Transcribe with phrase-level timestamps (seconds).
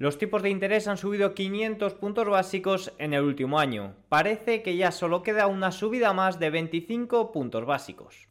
[0.00, 3.96] Los tipos de interés han subido 500 puntos básicos en el último año.
[4.08, 8.28] Parece que ya solo queda una subida más de 25 puntos básicos.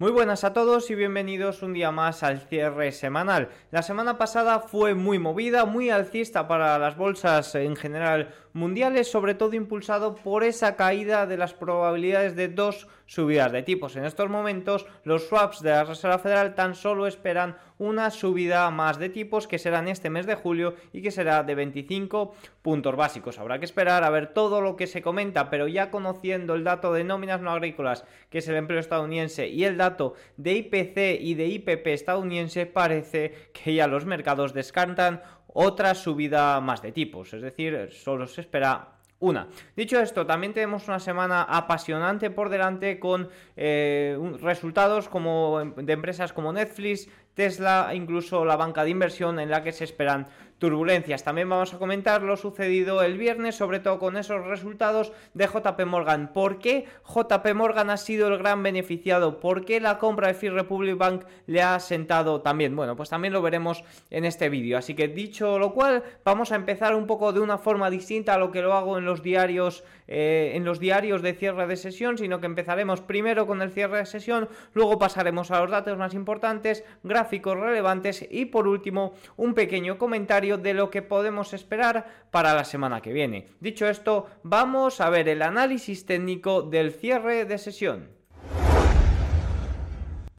[0.00, 3.50] Muy buenas a todos y bienvenidos un día más al cierre semanal.
[3.70, 9.34] La semana pasada fue muy movida, muy alcista para las bolsas en general mundiales, sobre
[9.34, 13.94] todo impulsado por esa caída de las probabilidades de dos subidas de tipos.
[13.94, 18.98] En estos momentos, los swaps de la Reserva Federal tan solo esperan una subida más
[18.98, 22.94] de tipos que será en este mes de julio y que será de 25 puntos
[22.94, 23.38] básicos.
[23.38, 26.92] Habrá que esperar a ver todo lo que se comenta, pero ya conociendo el dato
[26.92, 31.34] de nóminas no agrícolas, que es el empleo estadounidense, y el dato de IPC y
[31.34, 37.32] de IPP estadounidense, parece que ya los mercados descartan otra subida más de tipos.
[37.32, 39.48] Es decir, solo se espera una.
[39.76, 46.32] Dicho esto, también tenemos una semana apasionante por delante con eh, resultados como de empresas
[46.32, 50.28] como Netflix, Tesla, incluso la banca de inversión en la que se esperan
[50.60, 51.24] turbulencias.
[51.24, 55.86] También vamos a comentar lo sucedido el viernes, sobre todo con esos resultados de JP
[55.86, 56.32] Morgan.
[56.32, 59.40] ¿Por qué JP Morgan ha sido el gran beneficiado?
[59.40, 62.76] ¿Por qué la compra de First Republic Bank le ha sentado también?
[62.76, 64.78] Bueno, pues también lo veremos en este vídeo.
[64.78, 68.38] Así que dicho lo cual, vamos a empezar un poco de una forma distinta a
[68.38, 72.18] lo que lo hago en los diarios, eh, en los diarios de cierre de sesión,
[72.18, 76.12] sino que empezaremos primero con el cierre de sesión, luego pasaremos a los datos más
[76.12, 82.54] importantes, gráficos relevantes y por último un pequeño comentario de lo que podemos esperar para
[82.54, 83.48] la semana que viene.
[83.60, 88.20] Dicho esto, vamos a ver el análisis técnico del cierre de sesión.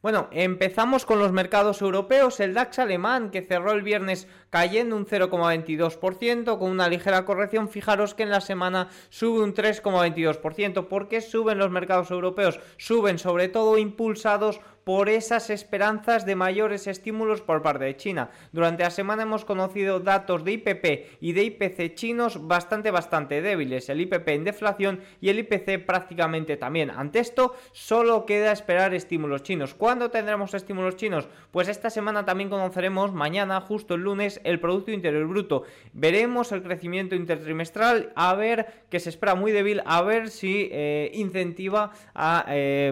[0.01, 2.39] Bueno, empezamos con los mercados europeos.
[2.39, 7.69] El DAX alemán, que cerró el viernes cayendo un 0,22%, con una ligera corrección.
[7.69, 10.87] Fijaros que en la semana sube un 3,22%.
[10.87, 12.59] ¿Por qué suben los mercados europeos?
[12.77, 18.29] Suben sobre todo impulsados por esas esperanzas de mayores estímulos por parte de China.
[18.51, 23.89] Durante la semana hemos conocido datos de IPP y de IPC chinos bastante, bastante débiles.
[23.89, 26.89] El IPP en deflación y el IPC prácticamente también.
[26.89, 29.73] Ante esto, solo queda esperar estímulos chinos.
[29.73, 31.27] ¿Cuándo tendremos estímulos chinos?
[31.51, 35.63] Pues esta semana también conoceremos, mañana, justo el lunes, el Producto Interior Bruto.
[35.93, 41.11] Veremos el crecimiento intertrimestral, a ver que se espera muy débil, a ver si eh,
[41.13, 42.91] incentiva a, eh,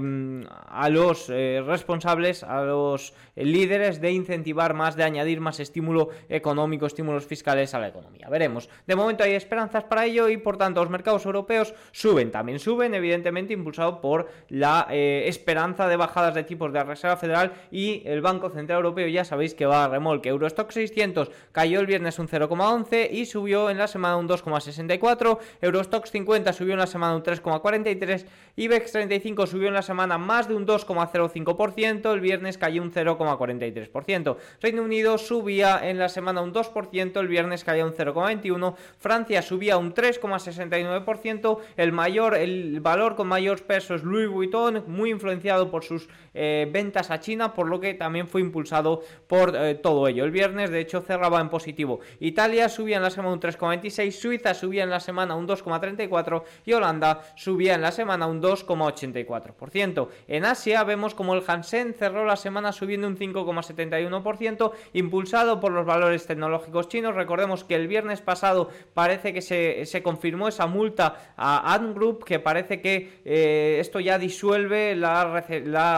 [0.68, 6.86] a los eh, responsables, a los líderes de incentivar más, de añadir más estímulo económico,
[6.86, 8.30] estímulos fiscales a la economía.
[8.30, 8.70] Veremos.
[8.86, 12.32] De momento hay esperanzas para ello y por tanto los mercados europeos suben.
[12.32, 17.18] También suben, evidentemente, impulsado por la eh, esperanza de bajadas de tipos de la Reserva
[17.18, 20.30] Federal y el Banco Central Europeo ya sabéis que va a remolque.
[20.30, 25.40] Eurostock 600 cayó el viernes un 0,11 y subió en la semana un 2,64.
[25.62, 28.26] Eurostock 50 subió en la semana un 3,43.
[28.58, 34.38] IBEX 35 subió en la semana más de un 2,05% el viernes cayó un 0,43%.
[34.62, 39.78] Reino Unido subía en la semana un 2%, el viernes caía un 0,21%, Francia subía
[39.78, 45.84] un 3,69%, el mayor, el valor con mayor peso es Louis Vuitton, muy influenciado por
[45.84, 50.26] sus eh, ventas a China, por lo que también fue impulsado por eh, todo ello.
[50.26, 52.00] El viernes, de hecho, cerraba en positivo.
[52.20, 56.74] Italia subía en la semana un 3,26%, Suiza subía en la semana un 2,34% y
[56.74, 60.10] Holanda subía en la semana un 2,84%.
[60.28, 65.86] En Asia vemos como el Hansen cerró la semana subiendo un 5,71%, impulsado por los
[65.86, 67.16] valores tecnológicos chinos.
[67.16, 72.40] Recordemos que el viernes pasado parece que se, confirmó esa multa a Ant Group, que
[72.40, 75.44] parece que eh, esto ya disuelve la,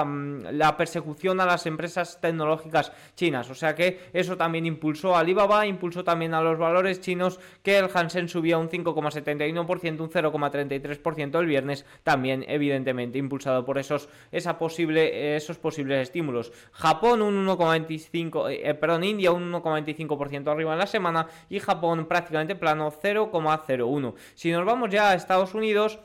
[0.06, 3.50] mm, la, persecución a las empresas tecnológicas chinas.
[3.50, 7.78] O sea que eso también impulsó a Alibaba, impulsó también a los valores chinos, que
[7.78, 14.58] el Hansen subía un 5,71%, un 0,33% el viernes, también evidentemente impulsado por esos, esa
[14.58, 16.52] posible, esos posibles estímulos.
[16.72, 22.06] Japón un 1,25, eh, eh, perdón, India un 1,25% arriba en la semana y Japón
[22.08, 24.14] prácticamente plano 0,01.
[24.36, 26.00] Si nos vamos ya a Estados Unidos,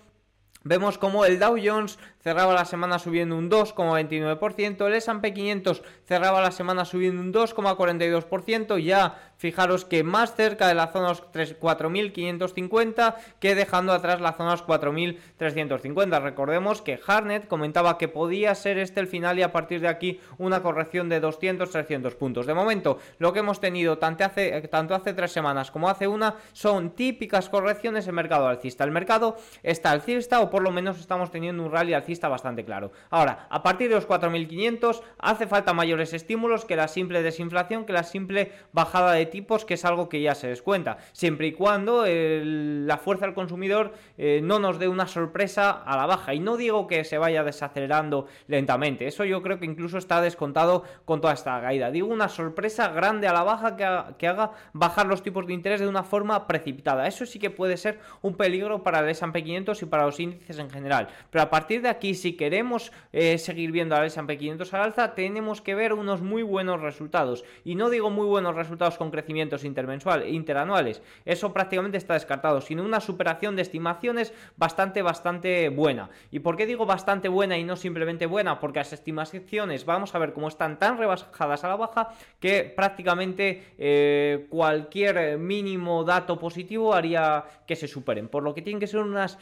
[0.69, 6.41] Vemos como el Dow Jones cerraba la semana subiendo un 2,29%, el S&P 500 cerraba
[6.41, 13.55] la semana subiendo un 2,42%, ya fijaros que más cerca de la zona 4.550 que
[13.55, 16.21] dejando atrás la zona 4.350.
[16.21, 20.19] Recordemos que Harnett comentaba que podía ser este el final y a partir de aquí
[20.39, 22.47] una corrección de 200-300 puntos.
[22.47, 26.35] De momento, lo que hemos tenido tanto hace, tanto hace tres semanas como hace una
[26.53, 28.83] son típicas correcciones en mercado alcista.
[28.83, 32.65] El mercado está alcista o por lo menos estamos teniendo un rally alcista está bastante
[32.65, 32.91] claro.
[33.11, 37.93] Ahora, a partir de los 4.500 hace falta mayores estímulos que la simple desinflación, que
[37.93, 42.05] la simple bajada de tipos, que es algo que ya se descuenta, siempre y cuando
[42.07, 46.35] la fuerza del consumidor eh, no nos dé una sorpresa a la baja.
[46.35, 50.85] Y no digo que se vaya desacelerando lentamente, eso yo creo que incluso está descontado
[51.05, 51.91] con toda esta caída.
[51.91, 55.89] Digo una sorpresa grande a la baja que, haga bajar los tipos de interés de
[55.89, 57.07] una forma precipitada.
[57.07, 60.59] Eso sí que puede ser un peligro para el S&P 500 y para los índices
[60.59, 61.09] en general.
[61.31, 65.15] Pero a partir de aquí, si queremos eh, seguir viendo al S&P 500 al alza,
[65.15, 67.45] tenemos que ver unos muy buenos resultados.
[67.65, 71.03] Y no digo muy buenos resultados con crecimientos intermensuales, interanuales.
[71.25, 76.11] Eso prácticamente está descartado, sino una superación de estimaciones bastante, bastante buena.
[76.31, 78.61] ¿Y por qué digo bastante buena y no simplemente buena?
[78.61, 82.09] Porque las estimaciones, vamos a ver cómo están tan rebajadas a la baja
[82.41, 88.29] que prácticamente eh, cualquier mínimo dato positivo haría que se superen.
[88.29, 89.39] Por lo que tienen que ser unas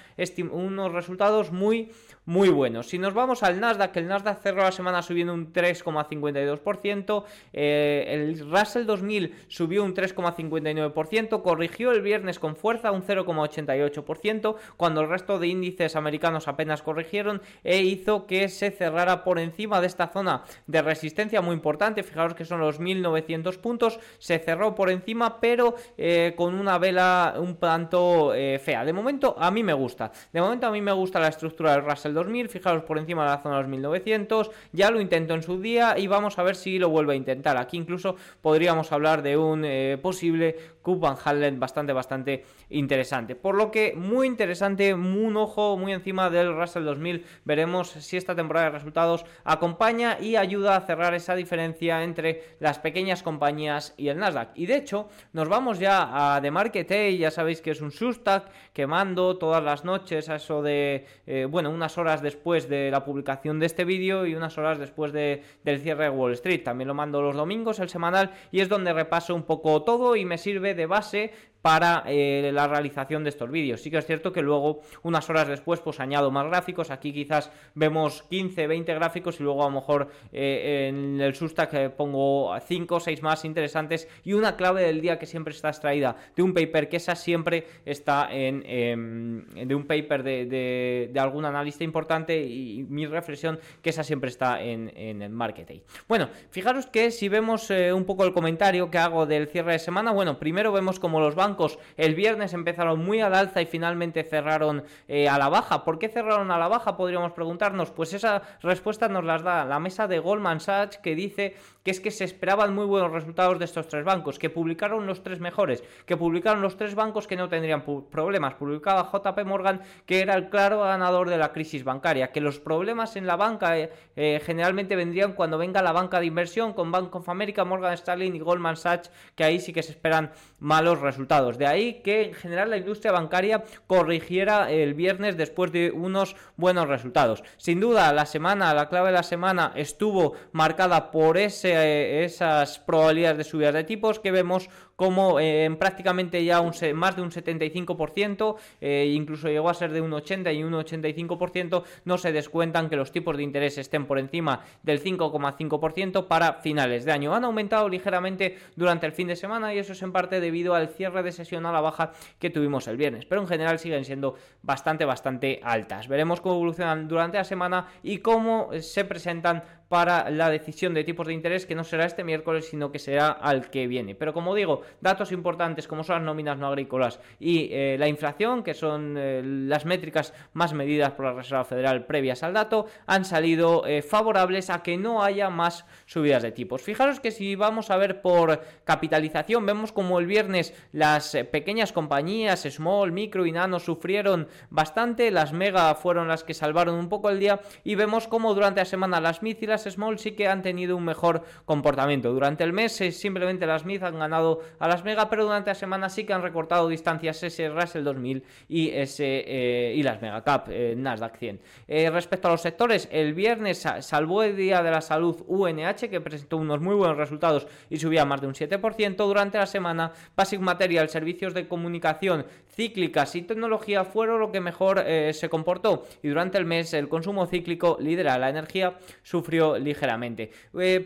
[0.50, 1.92] unos resultados muy,
[2.24, 2.88] muy buenos.
[2.88, 8.50] Si nos vamos al Nasdaq, el Nasdaq cerró la semana subiendo un 3,52%, eh, el
[8.50, 15.38] Russell 2000 subió un 3,59%, corrigió el viernes con fuerza un 0,88%, cuando el resto
[15.38, 20.44] de índices americanos apenas corrigieron e hizo que se cerrara por encima de esta zona
[20.66, 25.74] de resistencia muy importante, fijaros que son los 1900 puntos, se cerró por encima pero
[25.96, 28.84] eh, con una vela un tanto eh, fea.
[28.84, 31.84] De momento a mí me gusta, de momento a mí me gusta la estructura del
[31.84, 35.42] Russell 2000, fijaros por encima de la zona de los 1900, ya lo intento en
[35.42, 37.56] su día y vamos a ver si lo vuelve a intentar.
[37.56, 43.34] Aquí incluso podríamos hablar de un eh, posible Cup Van Halen bastante, bastante interesante.
[43.34, 47.24] Por lo que muy interesante, un ojo muy encima del Russell 2000.
[47.44, 52.78] Veremos si esta temporada de resultados acompaña y ayuda a cerrar esa diferencia entre las
[52.78, 54.50] pequeñas compañías y el Nasdaq.
[54.54, 57.90] Y de hecho, nos vamos ya a The Market y ya sabéis que es un
[57.90, 62.90] Substack que mando todas las noches a eso de, eh, bueno, unas horas después de
[62.90, 66.64] la publicación de este vídeo y unas horas después de, del cierre de Wall Street.
[66.64, 70.24] También lo mando los domingos, el semanal, y es donde repaso un poco todo y
[70.24, 71.32] me sirve de base
[71.64, 73.80] para eh, la realización de estos vídeos.
[73.80, 76.90] Sí que es cierto que luego, unas horas después, pues añado más gráficos.
[76.90, 81.72] Aquí quizás vemos 15, 20 gráficos y luego a lo mejor eh, en el Substack
[81.72, 85.70] eh, pongo 5 o 6 más interesantes y una clave del día que siempre está
[85.70, 91.46] extraída de un paper, que esa siempre está en em, de un paper de, algún
[91.46, 95.78] analista importante y mi reflexión que esa siempre está en, en el marketing.
[96.06, 100.12] Bueno, fijaros que si vemos un poco el comentario que hago del cierre de semana,
[100.12, 101.53] bueno, primero vemos como los bancos
[101.96, 105.84] el viernes empezaron muy al alza y finalmente cerraron eh, a la baja.
[105.84, 106.96] ¿Por qué cerraron a la baja?
[106.96, 107.90] Podríamos preguntarnos.
[107.90, 112.00] Pues esa respuesta nos las da la mesa de Goldman Sachs que dice que es
[112.00, 115.84] que se esperaban muy buenos resultados de estos tres bancos, que publicaron los tres mejores,
[116.06, 118.54] que publicaron los tres bancos que no tendrían problemas.
[118.54, 123.16] Publicaba JP Morgan que era el claro ganador de la crisis bancaria, que los problemas
[123.16, 127.14] en la banca eh, eh, generalmente vendrían cuando venga la banca de inversión con Bank
[127.14, 131.58] of America, Morgan Stanley y Goldman Sachs, que ahí sí que se esperan malos resultados.
[131.58, 136.88] De ahí que en general la industria bancaria corrigiera el viernes después de unos buenos
[136.88, 137.44] resultados.
[137.58, 143.38] Sin duda, la semana, la clave de la semana estuvo marcada por ese, esas probabilidades
[143.38, 147.30] de subidas de tipos que vemos como eh, en prácticamente ya un, más de un
[147.30, 152.88] 75%, eh, incluso llegó a ser de un 80 y un 85%, no se descuentan
[152.88, 157.34] que los tipos de interés estén por encima del 5,5% para finales de año.
[157.34, 160.88] Han aumentado ligeramente durante el fin de semana y eso es en parte debido al
[160.88, 164.36] cierre de sesión a la baja que tuvimos el viernes, pero en general siguen siendo
[164.62, 166.08] bastante, bastante altas.
[166.08, 171.26] Veremos cómo evolucionan durante la semana y cómo se presentan para la decisión de tipos
[171.26, 174.14] de interés que no será este miércoles sino que será al que viene.
[174.14, 178.62] Pero como digo, datos importantes como son las nóminas no agrícolas y eh, la inflación,
[178.62, 183.24] que son eh, las métricas más medidas por la Reserva Federal previas al dato, han
[183.24, 186.82] salido eh, favorables a que no haya más subidas de tipos.
[186.82, 192.62] Fijaros que si vamos a ver por capitalización, vemos como el viernes las pequeñas compañías,
[192.62, 197.40] small, micro y nano, sufrieron bastante, las mega fueron las que salvaron un poco el
[197.40, 200.62] día y vemos como durante la semana las MIC y las small sí que han
[200.62, 202.32] tenido un mejor comportamiento.
[202.32, 206.08] Durante el mes simplemente las MIC han ganado a las Mega, pero durante la semana
[206.08, 210.68] sí que han recortado distancias ese Russell 2000 y, ese, eh, y las Mega Cap,
[210.70, 211.60] eh, Nasdaq 100.
[211.88, 216.20] Eh, respecto a los sectores, el viernes salvó el Día de la Salud UNH, que
[216.20, 219.16] presentó unos muy buenos resultados y subía más de un 7%.
[219.16, 225.04] Durante la semana, Basic Material, servicios de comunicación cíclicas y tecnología fueron lo que mejor
[225.32, 226.06] se comportó.
[226.22, 230.50] Y durante el mes, el consumo cíclico lidera la energía, sufrió ligeramente.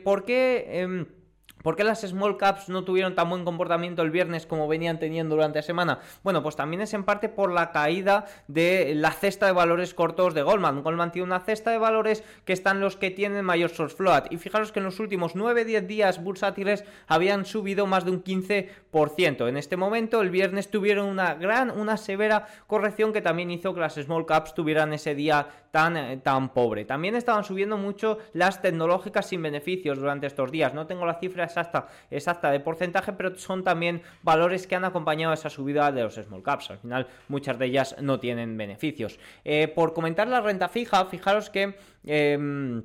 [0.02, 1.06] ¿Por qué?
[1.62, 5.34] ¿Por qué las small caps no tuvieron tan buen comportamiento el viernes como venían teniendo
[5.34, 5.98] durante la semana?
[6.22, 10.34] Bueno, pues también es en parte por la caída de la cesta de valores cortos
[10.34, 10.82] de Goldman.
[10.82, 14.32] Goldman tiene una cesta de valores que están los que tienen mayor source float.
[14.32, 19.48] Y fijaros que en los últimos 9-10 días bursátiles habían subido más de un 15%.
[19.48, 23.80] En este momento, el viernes tuvieron una gran, una severa corrección que también hizo que
[23.80, 26.84] las small caps tuvieran ese día tan, eh, tan pobre.
[26.84, 30.74] También estaban subiendo mucho las tecnológicas sin beneficios durante estos días.
[30.74, 35.34] No tengo la cifra exacta, exacta de porcentaje, pero son también valores que han acompañado
[35.34, 36.70] esa subida de los small caps.
[36.70, 39.18] Al final, muchas de ellas no tienen beneficios.
[39.44, 41.76] Eh, por comentar la renta fija, fijaros que...
[42.04, 42.82] Em,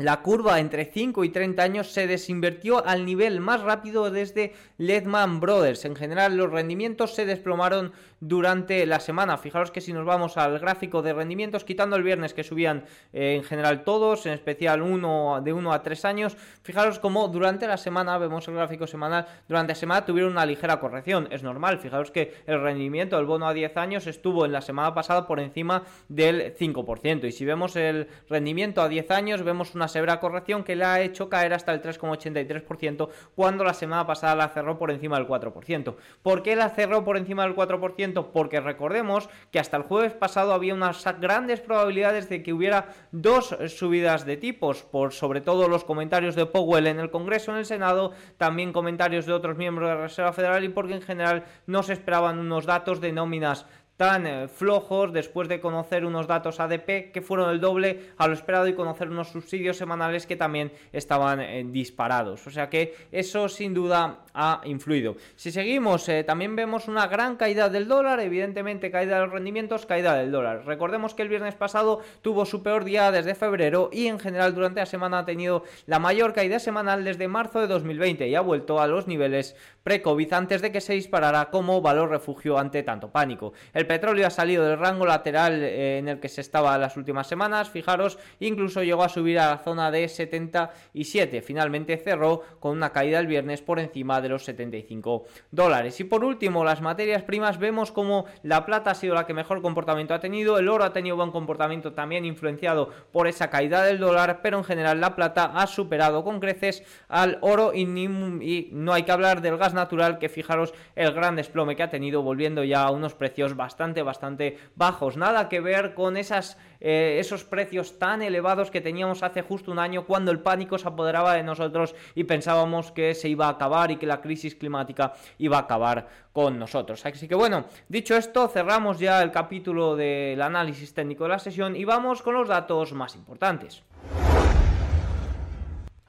[0.00, 5.40] la curva entre 5 y 30 años se desinvertió al nivel más rápido desde Lehman
[5.40, 5.84] Brothers.
[5.84, 9.38] En general, los rendimientos se desplomaron durante la semana.
[9.38, 13.34] Fijaros que si nos vamos al gráfico de rendimientos, quitando el viernes que subían eh,
[13.36, 17.76] en general todos, en especial uno de 1 a 3 años, fijaros como durante la
[17.76, 21.28] semana, vemos el gráfico semanal, durante la semana tuvieron una ligera corrección.
[21.30, 24.94] Es normal, fijaros que el rendimiento del bono a 10 años estuvo en la semana
[24.94, 27.26] pasada por encima del 5%.
[27.26, 31.02] Y si vemos el rendimiento a 10 años, vemos una severa corrección que le ha
[31.02, 35.96] hecho caer hasta el 3,83% cuando la semana pasada la cerró por encima del 4%.
[36.22, 38.30] ¿Por qué la cerró por encima del 4%?
[38.32, 43.56] porque recordemos que hasta el jueves pasado había unas grandes probabilidades de que hubiera dos
[43.68, 47.66] subidas de tipos, por sobre todo los comentarios de Powell en el Congreso, en el
[47.66, 51.82] Senado, también comentarios de otros miembros de la Reserva Federal y porque en general no
[51.82, 53.66] se esperaban unos datos de nóminas
[54.00, 58.32] tan eh, flojos después de conocer unos datos ADP que fueron el doble a lo
[58.32, 62.46] esperado y conocer unos subsidios semanales que también estaban eh, disparados.
[62.46, 65.16] O sea que eso sin duda ha influido.
[65.36, 69.84] Si seguimos, eh, también vemos una gran caída del dólar, evidentemente caída de los rendimientos,
[69.84, 70.64] caída del dólar.
[70.64, 74.80] Recordemos que el viernes pasado tuvo su peor día desde febrero y en general durante
[74.80, 78.80] la semana ha tenido la mayor caída semanal desde marzo de 2020 y ha vuelto
[78.80, 83.52] a los niveles pre-COVID antes de que se disparara como valor refugio ante tanto pánico.
[83.72, 87.26] El petróleo ha salido del rango lateral eh, en el que se estaba las últimas
[87.26, 91.42] semanas, fijaros, incluso llegó a subir a la zona de 77.
[91.42, 95.98] Finalmente cerró con una caída el viernes por encima de los 75 dólares.
[96.00, 99.62] Y por último, las materias primas, vemos como la plata ha sido la que mejor
[99.62, 103.98] comportamiento ha tenido, el oro ha tenido buen comportamiento también influenciado por esa caída del
[103.98, 108.92] dólar, pero en general la plata ha superado con creces al oro y, y no
[108.92, 112.64] hay que hablar del gas natural, que fijaros el gran desplome que ha tenido, volviendo
[112.64, 115.16] ya a unos precios bastante bastante, bajos.
[115.16, 119.78] Nada que ver con esas, eh, esos precios tan elevados que teníamos hace justo un
[119.78, 123.90] año cuando el pánico se apoderaba de nosotros y pensábamos que se iba a acabar
[123.90, 127.04] y que la crisis climática iba a acabar con nosotros.
[127.04, 131.76] Así que bueno, dicho esto, cerramos ya el capítulo del análisis técnico de la sesión
[131.76, 133.82] y vamos con los datos más importantes.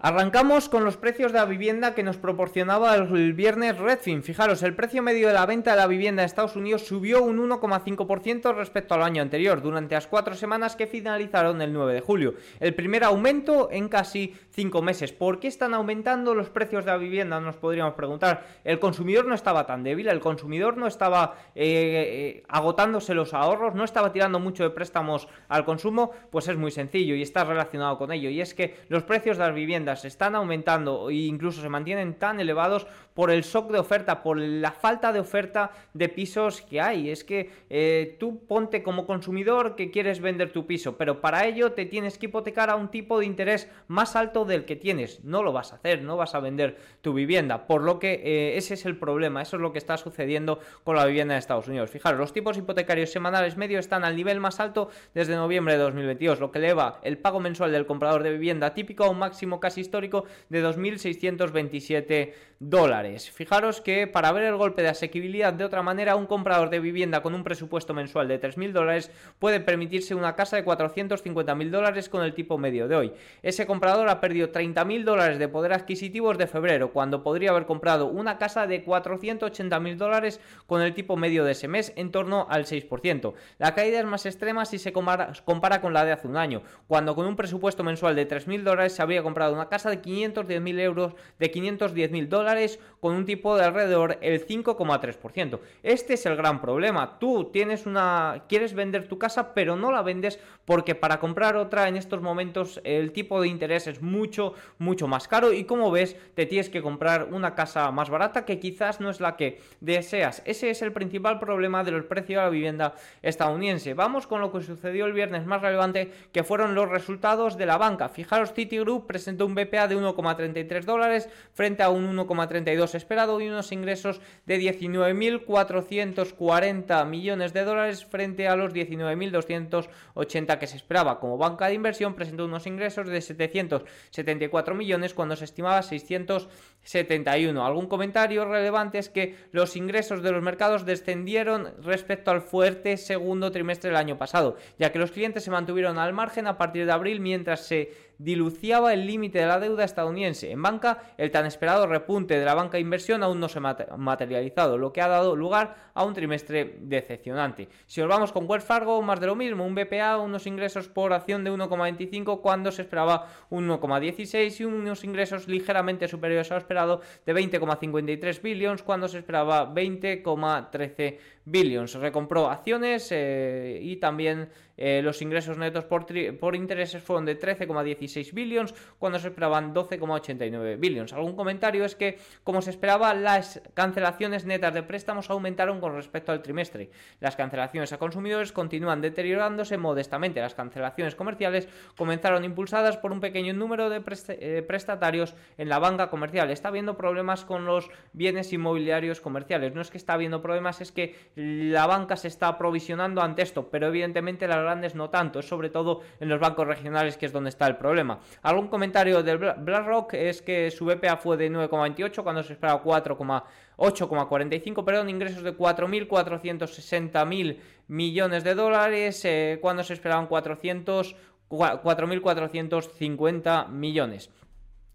[0.03, 4.23] Arrancamos con los precios de la vivienda que nos proporcionaba el viernes Redfin.
[4.23, 7.37] Fijaros, el precio medio de la venta de la vivienda en Estados Unidos subió un
[7.37, 12.33] 1,5% respecto al año anterior, durante las cuatro semanas que finalizaron el 9 de julio.
[12.59, 15.13] El primer aumento en casi cinco meses.
[15.13, 17.39] ¿Por qué están aumentando los precios de la vivienda?
[17.39, 18.47] Nos podríamos preguntar.
[18.63, 23.75] El consumidor no estaba tan débil, el consumidor no estaba eh, eh, agotándose los ahorros,
[23.75, 26.09] no estaba tirando mucho de préstamos al consumo.
[26.31, 28.31] Pues es muy sencillo y está relacionado con ello.
[28.31, 32.39] Y es que los precios de las viviendas están aumentando e incluso se mantienen tan
[32.39, 32.87] elevados
[33.21, 37.11] por el shock de oferta, por la falta de oferta de pisos que hay.
[37.11, 41.73] Es que eh, tú ponte como consumidor que quieres vender tu piso, pero para ello
[41.73, 45.23] te tienes que hipotecar a un tipo de interés más alto del que tienes.
[45.23, 47.67] No lo vas a hacer, no vas a vender tu vivienda.
[47.67, 50.95] Por lo que eh, ese es el problema, eso es lo que está sucediendo con
[50.95, 51.91] la vivienda en Estados Unidos.
[51.91, 56.39] Fijaros, los tipos hipotecarios semanales medios están al nivel más alto desde noviembre de 2022,
[56.39, 59.81] lo que eleva el pago mensual del comprador de vivienda típico a un máximo casi
[59.81, 63.10] histórico de 2.627 dólares.
[63.19, 67.21] Fijaros que para ver el golpe de asequibilidad de otra manera, un comprador de vivienda
[67.21, 72.23] con un presupuesto mensual de 3.000 dólares puede permitirse una casa de 450.000 dólares con
[72.23, 73.13] el tipo medio de hoy.
[73.43, 78.05] Ese comprador ha perdido 30.000 dólares de poder adquisitivo de febrero, cuando podría haber comprado
[78.07, 82.65] una casa de 480.000 dólares con el tipo medio de ese mes, en torno al
[82.65, 83.33] 6%.
[83.57, 87.15] La caída es más extrema si se compara con la de hace un año, cuando
[87.15, 91.13] con un presupuesto mensual de 3.000 dólares se había comprado una casa de 510.000 euros,
[91.39, 95.59] de 510.000 dólares, con un tipo de alrededor el 5,3%.
[95.81, 97.17] Este es el gran problema.
[97.17, 101.87] Tú tienes una, quieres vender tu casa, pero no la vendes porque para comprar otra
[101.87, 106.15] en estos momentos el tipo de interés es mucho, mucho más caro y como ves
[106.35, 110.43] te tienes que comprar una casa más barata que quizás no es la que deseas.
[110.45, 112.93] Ese es el principal problema del precio de la vivienda
[113.23, 113.95] estadounidense.
[113.95, 117.79] Vamos con lo que sucedió el viernes más relevante que fueron los resultados de la
[117.79, 118.09] banca.
[118.09, 123.71] Fijaros, Citigroup presentó un BPA de 1,33 dólares frente a un 1,32 esperado y unos
[123.71, 131.19] ingresos de 19.440 millones de dólares frente a los 19.280 que se esperaba.
[131.19, 137.65] Como banca de inversión presentó unos ingresos de 774 millones cuando se estimaba 671.
[137.65, 143.51] Algún comentario relevante es que los ingresos de los mercados descendieron respecto al fuerte segundo
[143.51, 146.91] trimestre del año pasado, ya que los clientes se mantuvieron al margen a partir de
[146.91, 150.51] abril mientras se diluciaba el límite de la deuda estadounidense.
[150.51, 153.97] En banca, el tan esperado repunte de la banca de inversión aún no se ha
[153.97, 157.67] materializado, lo que ha dado lugar a un trimestre decepcionante.
[157.87, 161.13] Si nos vamos con Wells Fargo, más de lo mismo, un BPA, unos ingresos por
[161.13, 166.59] acción de 1,25 cuando se esperaba un 1,16 y unos ingresos ligeramente superiores a lo
[166.59, 171.93] esperado de 20,53 billions cuando se esperaba 20,13 billions.
[171.95, 174.49] Recompró acciones eh, y también
[174.83, 176.07] eh, los ingresos netos por,
[176.39, 181.13] por intereses fueron de 13,16 billions cuando se esperaban 12,89 billions.
[181.13, 186.31] Algún comentario es que, como se esperaba, las cancelaciones netas de préstamos aumentaron con respecto
[186.31, 186.89] al trimestre.
[187.19, 190.41] Las cancelaciones a consumidores continúan deteriorándose modestamente.
[190.41, 196.09] Las cancelaciones comerciales comenzaron impulsadas por un pequeño número de eh, prestatarios en la banca
[196.09, 196.49] comercial.
[196.49, 199.75] Está habiendo problemas con los bienes inmobiliarios comerciales.
[199.75, 203.69] No es que está habiendo problemas, es que la banca se está aprovisionando ante esto,
[203.69, 207.31] pero evidentemente las grandes no tanto, es sobre todo en los bancos regionales que es
[207.31, 208.19] donde está el problema.
[208.41, 214.83] Algún comentario del BlackRock es que su BPA fue de 9,28 cuando se esperaba 4,8,45,
[214.83, 217.57] perdón, ingresos de 4.460.000
[217.87, 221.15] millones de dólares eh, cuando se esperaban 400
[221.51, 224.29] 4.450 millones.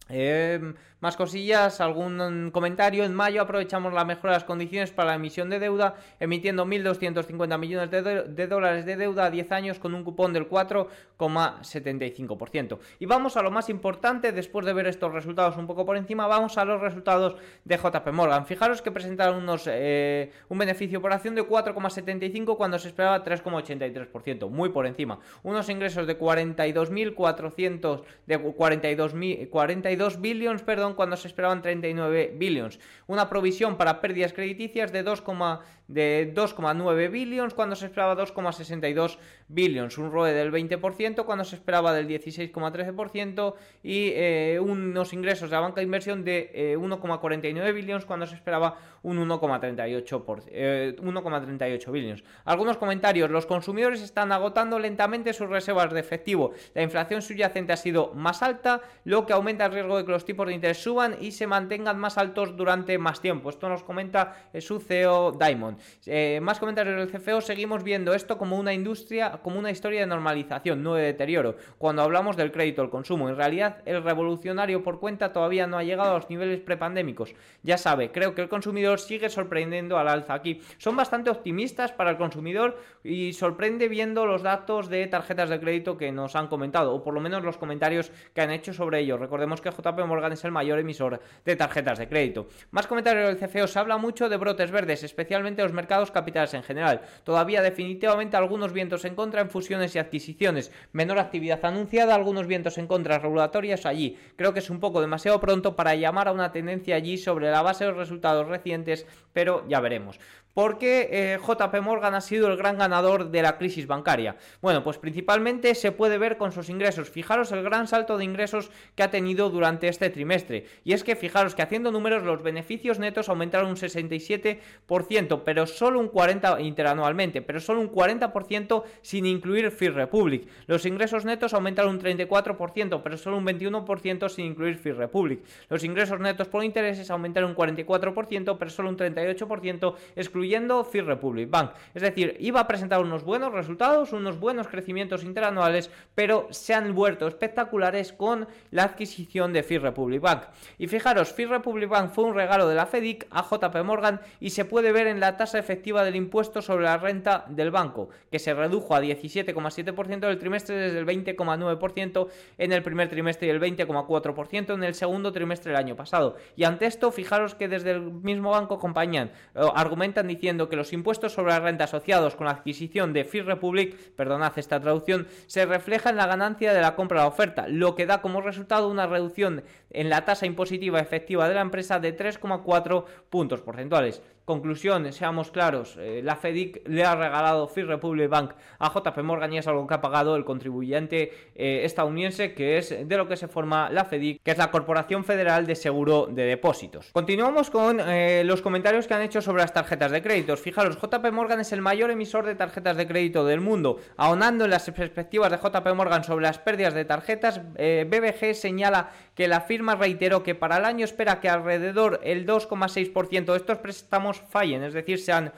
[0.09, 3.05] Eh, más cosillas, algún comentario.
[3.05, 7.59] En mayo aprovechamos la mejora de las condiciones para la emisión de deuda, emitiendo 1.250
[7.59, 12.79] millones de, dólares de deuda a 10 años con un cupón del 4,75%.
[12.99, 16.27] Y vamos a lo más importante, después de ver estos resultados un poco por encima,
[16.27, 18.47] vamos a los resultados de JP Morgan.
[18.47, 24.49] Fijaros que presentaron unos, eh, un beneficio por acción de 4,75 cuando se esperaba 3,83%,
[24.49, 25.19] muy por encima.
[25.43, 29.15] Unos ingresos de 42.400, de 42,
[29.51, 32.81] 42 billions, perdón, cuando se esperaban 39 billions.
[33.07, 39.99] Una provisión para pérdidas crediticias de 2,9 de 2,9 billions cuando se esperaba 2,62 billions,
[39.99, 45.61] un ROE del 20% cuando se esperaba del 16,13% y eh, unos ingresos de la
[45.61, 52.25] banca de inversión de 1,49 eh, billions cuando se esperaba un 1,38 eh, 1,38 billions.
[52.45, 56.53] Algunos comentarios, los consumidores están agotando lentamente sus reservas de efectivo.
[56.75, 60.25] La inflación subyacente ha sido más alta, lo que aumenta el riesgo de que los
[60.25, 63.51] tipos de interés suban y se mantengan más altos durante más tiempo.
[63.51, 65.79] Esto nos comenta su CEO Diamond.
[66.07, 70.07] Eh, más comentarios del CFO, seguimos viendo esto como una industria, como una historia de
[70.07, 71.57] normalización, no de deterioro.
[71.79, 75.85] Cuando hablamos del crédito al consumo, en realidad el revolucionario por cuenta todavía no ha
[75.85, 77.35] llegado a los niveles prepandémicos.
[77.63, 80.61] Ya sabe, creo que el consumidor sigue sorprendiendo al alza aquí.
[80.79, 85.97] Son bastante optimistas para el consumidor y sorprende viendo los datos de tarjetas de crédito
[85.97, 89.17] que nos han comentado, o por lo menos los comentarios que han hecho sobre ello.
[89.17, 92.49] Recordemos que JP Morgan es el mayor emisor de tarjetas de crédito.
[92.71, 96.63] Más comentarios del CFO, se habla mucho de brotes verdes, especialmente los mercados capitales en
[96.63, 97.03] general.
[97.25, 102.79] Todavía definitivamente algunos vientos en contra en fusiones y adquisiciones, menor actividad anunciada, algunos vientos
[102.79, 104.19] en contra regulatorias allí.
[104.37, 107.63] Creo que es un poco demasiado pronto para llamar a una tendencia allí sobre la
[107.63, 110.19] base de los resultados recientes, pero ya veremos.
[110.57, 114.37] ¿Por qué eh, JP Morgan ha sido el gran ganador de la crisis bancaria?
[114.63, 117.11] Bueno, pues principalmente se puede ver con sus ingresos.
[117.11, 120.65] Fijaros el gran salto de ingresos que ha tenido durante este trimestre.
[120.83, 126.01] Y es que fijaros que haciendo números los beneficios netos aumentaron un 67%, pero solo
[126.01, 130.49] un 40% interanualmente, pero solo un 40% sin incluir Free Republic.
[130.69, 135.41] Los ingresos netos aumentaron un 34%, pero solo un 21% sin incluir Free Republic.
[135.69, 141.09] Los ingresos netos por intereses aumentaron un 44%, pero solo un 38% excluyendo incluyendo First
[141.09, 141.73] Republic Bank.
[141.93, 146.95] Es decir, iba a presentar unos buenos resultados, unos buenos crecimientos interanuales, pero se han
[146.95, 150.43] vuelto espectaculares con la adquisición de First Republic Bank.
[150.79, 154.51] Y fijaros, First Republic Bank fue un regalo de la FEDIC a JP Morgan y
[154.51, 158.39] se puede ver en la tasa efectiva del impuesto sobre la renta del banco, que
[158.39, 162.29] se redujo a 17,7% del trimestre desde el 20,9%
[162.59, 166.37] en el primer trimestre y el 20,4% en el segundo trimestre del año pasado.
[166.55, 170.93] Y ante esto, fijaros que desde el mismo banco acompañan, eh, argumentan diciendo que los
[170.93, 175.67] impuestos sobre la renta asociados con la adquisición de Free Republic, perdonad esta traducción, se
[175.67, 179.07] refleja en la ganancia de la compra de oferta, lo que da como resultado una
[179.07, 184.23] reducción en la tasa impositiva efectiva de la empresa de 3,4 puntos porcentuales.
[184.47, 189.53] Conclusión, seamos claros, eh, la FEDIC le ha regalado Free Republic Bank a JP Morgan
[189.53, 193.37] y es algo que ha pagado el contribuyente eh, estadounidense, que es de lo que
[193.37, 197.11] se forma la FEDIC, que es la Corporación Federal de Seguro de Depósitos.
[197.13, 200.61] Continuamos con eh, los comentarios que han hecho sobre las tarjetas de créditos.
[200.61, 203.99] Fijaros, JP Morgan es el mayor emisor de tarjetas de crédito del mundo.
[204.17, 209.47] Ahondando en las perspectivas de JP Morgan sobre las pérdidas de tarjetas, BBG señala que
[209.49, 214.41] la firma reiteró que para el año espera que alrededor el 2,6% de estos préstamos
[214.49, 215.53] fallen, es decir, sean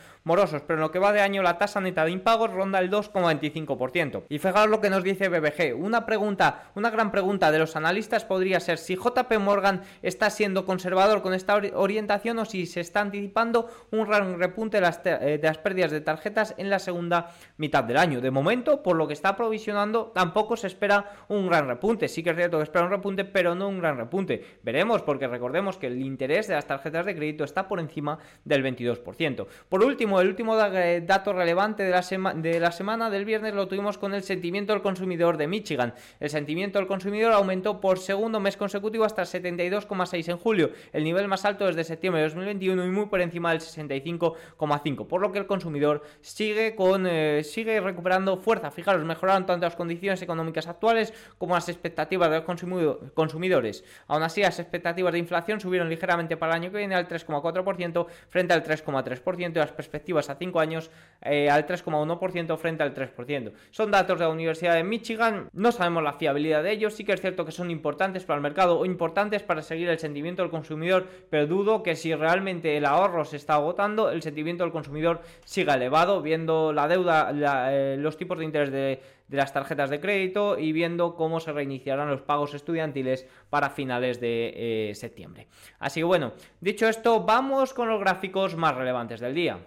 [0.62, 4.24] pero en lo que va de año la tasa neta de impagos ronda el 2,25%.
[4.28, 8.24] Y fijaros lo que nos dice BBG, una pregunta, una gran pregunta de los analistas
[8.24, 13.00] podría ser si JP Morgan está siendo conservador con esta orientación o si se está
[13.00, 17.30] anticipando un gran repunte de las, eh, de las pérdidas de tarjetas en la segunda
[17.56, 18.20] mitad del año.
[18.20, 22.08] De momento, por lo que está provisionando, tampoco se espera un gran repunte.
[22.08, 24.58] Sí que es cierto que espera un repunte, pero no un gran repunte.
[24.62, 28.62] Veremos, porque recordemos que el interés de las tarjetas de crédito está por encima del
[28.62, 29.46] 22%.
[29.68, 32.02] Por último, el último eh, dato relevante de la,
[32.34, 35.94] de la semana del viernes lo tuvimos con el sentimiento del consumidor de Michigan.
[36.20, 41.28] El sentimiento del consumidor aumentó por segundo mes consecutivo hasta 72,6 en julio, el nivel
[41.28, 45.38] más alto desde septiembre de 2021 y muy por encima del 65,5, por lo que
[45.38, 48.70] el consumidor sigue, con, eh, sigue recuperando fuerza.
[48.70, 53.84] Fijaros, mejoraron tanto las condiciones económicas actuales como las expectativas de los consumidores.
[54.06, 58.06] Aún así, las expectativas de inflación subieron ligeramente para el año que viene al 3,4%
[58.28, 60.90] frente al 3,3% y las perspectivas a 5 años
[61.22, 63.52] eh, al 3,1% frente al 3%.
[63.70, 67.12] Son datos de la Universidad de Michigan, no sabemos la fiabilidad de ellos, sí que
[67.12, 70.50] es cierto que son importantes para el mercado o importantes para seguir el sentimiento del
[70.50, 75.20] consumidor, pero dudo que si realmente el ahorro se está agotando, el sentimiento del consumidor
[75.44, 77.32] siga elevado, viendo la deuda,
[77.70, 82.08] eh, los tipos de interés de, las tarjetas de crédito y viendo cómo se reiniciarán
[82.08, 85.48] los pagos estudiantiles para finales de eh, septiembre.
[85.78, 89.58] Así que bueno, dicho esto, vamos con los gráficos más relevantes del día.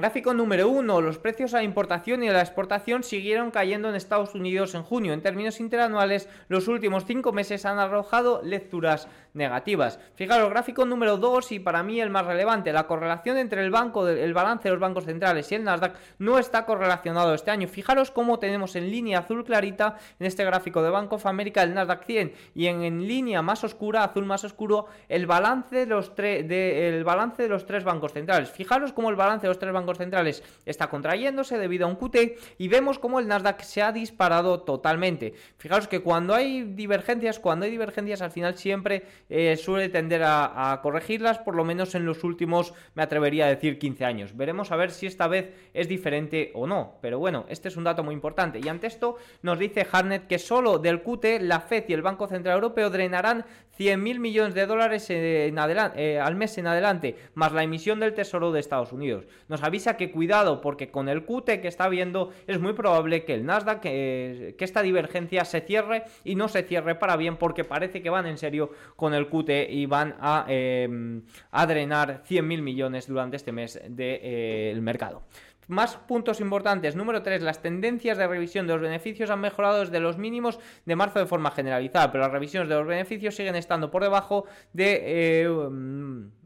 [0.00, 1.02] Gráfico número 1.
[1.02, 4.82] Los precios a la importación y a la exportación siguieron cayendo en Estados Unidos en
[4.82, 5.12] junio.
[5.12, 9.98] En términos interanuales, los últimos 5 meses han arrojado lecturas negativas.
[10.14, 14.08] Fijaros, gráfico número 2 y para mí el más relevante, la correlación entre el, banco,
[14.08, 17.68] el balance de los bancos centrales y el Nasdaq no está correlacionado este año.
[17.68, 21.74] Fijaros cómo tenemos en línea azul clarita en este gráfico de Bank of America el
[21.74, 27.02] Nasdaq 100 y en, línea más oscura, azul más oscuro, el balance de los, de,
[27.04, 28.50] balance de los tres bancos centrales.
[28.50, 32.16] Fijaros cómo el balance de los tres bancos centrales está contrayéndose debido a un QT
[32.58, 35.34] y vemos como el Nasdaq se ha disparado totalmente.
[35.58, 40.80] Fijaros que cuando hay divergencias, cuando hay divergencias al final siempre eh, suele tender a,
[40.82, 44.36] corregirlas, por lo menos en los últimos, me atrevería a decir 15 años.
[44.36, 47.84] Veremos a ver si esta vez es diferente o no, pero bueno, este es un
[47.84, 48.60] dato muy importante.
[48.62, 52.26] Y ante esto nos dice Harnett que solo del QT la FED y el Banco
[52.26, 53.44] Central Europeo drenarán
[53.80, 58.60] 100.000 millones de dólares eh, al mes en adelante, más la emisión del Tesoro de
[58.60, 59.24] Estados Unidos.
[59.48, 63.32] Nos avisa que cuidado, porque con el QT que está viendo es muy probable que
[63.32, 68.02] el Nasdaq, que, esta divergencia se cierre y no se cierre para bien, porque parece
[68.02, 73.06] que van en serio con el QT y van a, eh, a drenar 100.000 millones
[73.06, 75.22] durante este mes del de, eh, mercado.
[75.70, 76.96] Más puntos importantes.
[76.96, 77.42] Número 3.
[77.42, 81.26] Las tendencias de revisión de los beneficios han mejorado desde los mínimos de marzo de
[81.26, 85.44] forma generalizada, pero las revisiones de los beneficios siguen estando por debajo de...
[85.44, 85.48] Eh,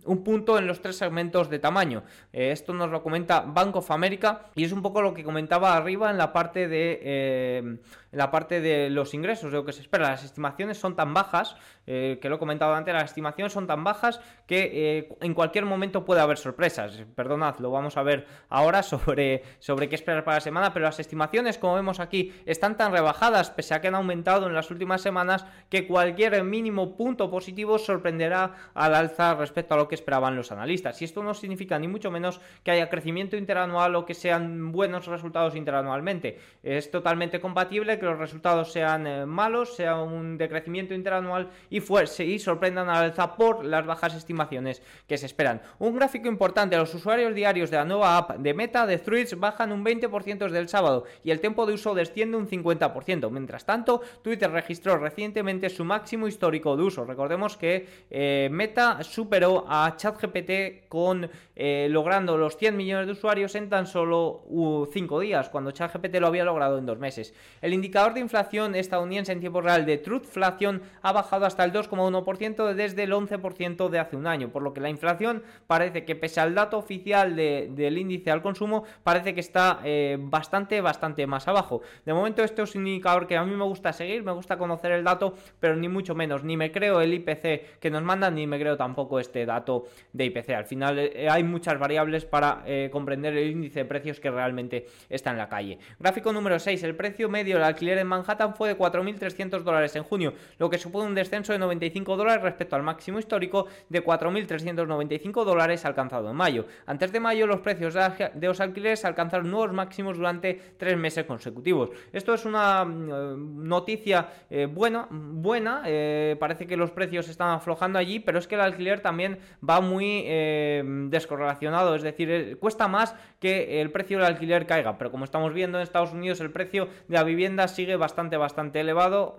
[0.07, 2.03] un punto en los tres segmentos de tamaño.
[2.33, 5.77] Eh, esto nos lo comenta Bank of America y es un poco lo que comentaba
[5.77, 7.77] arriba en la parte de eh,
[8.15, 10.11] la parte de los ingresos, de lo que se espera.
[10.11, 13.85] Las estimaciones son tan bajas, eh, que lo he comentado antes, las estimaciones son tan
[13.85, 17.03] bajas que en cualquier momento puede haber sorpresas.
[17.15, 21.01] Perdonad, lo vamos a ver ahora sobre, sobre qué esperar para la semana, pero las
[21.01, 25.03] estimaciones, como vemos aquí, están tan rebajadas, pese a que han aumentado en las últimas
[25.03, 30.53] semanas, que cualquier mínimo punto positivo sorprenderá al alza respecto a lo que esperaban los
[30.53, 31.01] analistas.
[31.03, 35.07] Y esto no significa ni mucho menos que haya crecimiento interanual o que sean buenos
[35.07, 36.39] resultados interanualmente.
[36.63, 42.25] Es totalmente compatible que los resultados sean eh, malos, sea un decrecimiento interanual y, fuerse,
[42.25, 45.63] y sorprendan al alza por las bajas estimaciones que se esperan.
[45.79, 49.73] Un gráfico importante, los usuarios diarios de la nueva app de Meta de Threads bajan
[49.73, 53.31] un 20% desde el sábado y el tiempo de uso desciende un 50%.
[53.31, 57.05] Mientras tanto, Twitter registró recientemente su máximo histórico de uso.
[57.05, 63.55] Recordemos que eh, Meta superó a ChatGPT con eh, logrando los 100 millones de usuarios
[63.55, 64.45] en tan solo
[64.93, 67.35] 5 días, cuando ChatGPT lo había logrado en 2 meses.
[67.61, 71.73] El indicador indicador de inflación estadounidense en tiempo real de Truthflation ha bajado hasta el
[71.73, 76.17] 2,1% desde el 11% de hace un año, por lo que la inflación parece que
[76.17, 81.47] pese al dato oficial del índice al consumo, parece que está eh, bastante, bastante más
[81.47, 81.83] abajo.
[82.05, 84.91] De momento este es un indicador que a mí me gusta seguir, me gusta conocer
[84.91, 88.49] el dato, pero ni mucho menos, ni me creo el IPC que nos mandan, ni
[88.49, 90.51] me creo tampoco este dato de IPC.
[90.51, 94.87] Al final eh, hay muchas variables para eh, comprender el índice de precios que realmente
[95.09, 95.79] está en la calle.
[96.01, 100.03] Gráfico número 6, el precio medio del alquiler en Manhattan fue de 4.300 dólares en
[100.03, 105.45] junio, lo que supone un descenso de 95 dólares respecto al máximo histórico de 4.395
[105.45, 106.67] dólares alcanzado en mayo.
[106.87, 111.91] Antes de mayo los precios de los alquileres alcanzaron nuevos máximos durante tres meses consecutivos.
[112.13, 117.99] Esto es una mm, noticia eh, buena, buena eh, parece que los precios están aflojando
[117.99, 123.15] allí, pero es que el alquiler también va muy eh, descorrelacionado, es decir, cuesta más
[123.41, 126.89] que el precio del alquiler caiga, pero como estamos viendo en Estados Unidos el precio
[127.09, 129.37] de la vivienda sigue bastante, bastante elevado,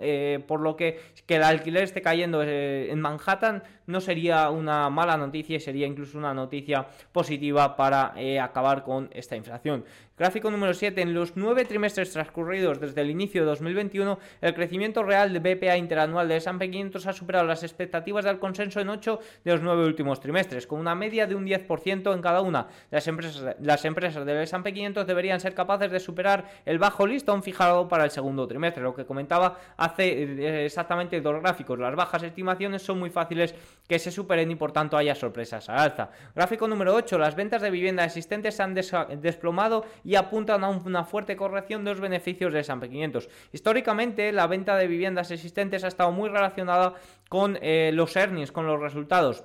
[0.48, 5.58] por lo que que el alquiler esté cayendo en Manhattan no sería una mala noticia
[5.58, 9.86] y sería incluso una noticia positiva para acabar con esta inflación.
[10.18, 11.02] Gráfico número 7.
[11.02, 15.76] En los nueve trimestres transcurridos desde el inicio de 2021, el crecimiento real de BPA
[15.76, 19.84] interanual de S&P 500 ha superado las expectativas del consenso en 8 de los 9
[19.84, 22.68] últimos trimestres, con una media de un 10% en cada una.
[22.92, 27.44] Las empresas, las empresas del S&P 500 deberían ser capaces de superar el bajo listón
[27.44, 28.84] fijado para el segundo trimestre.
[28.84, 31.78] Lo que comentaba hace eh, exactamente dos gráficos.
[31.78, 33.54] Las bajas estimaciones son muy fáciles
[33.86, 36.10] que se superen y por tanto haya sorpresas al alza.
[36.34, 37.18] Gráfico número 8.
[37.18, 41.92] Las ventas de vivienda existentes se han desplomado y apuntan a una fuerte corrección de
[41.92, 43.28] los beneficios de S&P 500.
[43.52, 46.94] Históricamente, la venta de viviendas existentes ha estado muy relacionada
[47.28, 49.44] con eh, los earnings, con los resultados.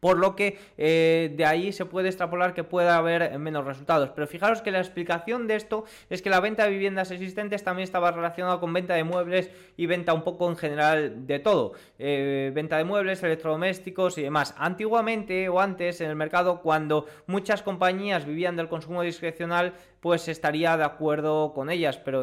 [0.00, 4.10] Por lo que eh, de ahí se puede extrapolar que pueda haber menos resultados.
[4.10, 7.84] Pero fijaros que la explicación de esto es que la venta de viviendas existentes también
[7.84, 11.72] estaba relacionada con venta de muebles y venta un poco en general de todo.
[11.98, 14.54] Eh, venta de muebles, electrodomésticos y demás.
[14.56, 20.76] Antiguamente o antes en el mercado, cuando muchas compañías vivían del consumo discrecional, pues estaría
[20.76, 21.98] de acuerdo con ellas.
[21.98, 22.20] Pero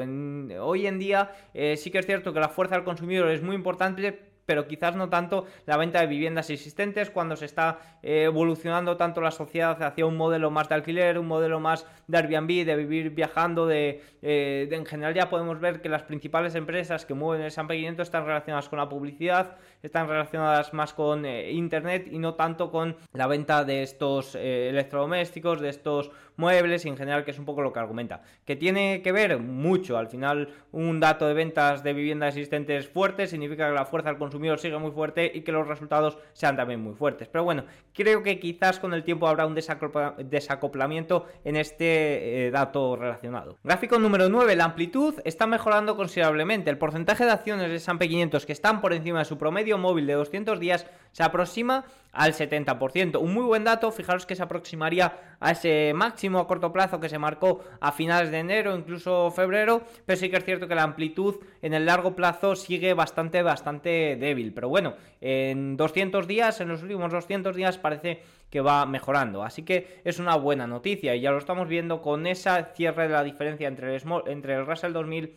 [0.62, 3.56] hoy en día eh, sí que es cierto que la fuerza del consumidor es muy
[3.56, 8.98] importante pero quizás no tanto la venta de viviendas existentes cuando se está eh, evolucionando
[8.98, 12.76] tanto la sociedad hacia un modelo más de alquiler, un modelo más de Airbnb, de
[12.76, 17.42] vivir viajando, de, eh, en general ya podemos ver que las principales empresas que mueven
[17.42, 22.20] el S&P 500 están relacionadas con la publicidad, están relacionadas más con eh, internet y
[22.20, 27.32] no tanto con la venta de estos electrodomésticos, de estos muebles y en general que
[27.32, 28.22] es un poco lo que argumenta.
[28.46, 33.28] Que tiene que ver mucho, al final un dato de ventas de viviendas existentes fuerte
[33.28, 36.82] significa que la fuerza del consumidor sigue muy fuerte y que los resultados sean también
[36.82, 37.28] muy fuertes.
[37.28, 42.96] Pero bueno, creo que quizás con el tiempo habrá un desacoplamiento en este eh, dato
[42.96, 43.58] relacionado.
[43.64, 46.70] Gráfico número 9, la amplitud está mejorando considerablemente.
[46.70, 50.08] El porcentaje de acciones de S&P 500 que están por encima de su promedio móvil
[50.08, 53.20] de 200 días se aproxima al 70%.
[53.20, 57.10] Un muy buen dato, fijaros que se aproximaría a ese máximo a corto plazo que
[57.10, 60.84] se marcó a finales de enero, incluso febrero, pero sí que es cierto que la
[60.84, 64.54] amplitud en el largo plazo sigue bastante, bastante débil.
[64.54, 69.44] Pero bueno, en 200 días, en los últimos 200 días parece que va mejorando.
[69.44, 73.14] Así que es una buena noticia y ya lo estamos viendo con esa cierre de
[73.14, 75.36] la diferencia entre el, entre el Russell 2000